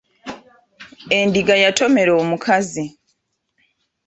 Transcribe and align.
Endiga 1.17 1.55
yatomera 1.63 2.11
omukazi. 2.23 2.85